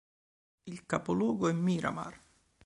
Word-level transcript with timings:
Il 0.63 0.85
capoluogo 0.87 1.47
è 1.47 1.53
Miramar. 1.53 2.19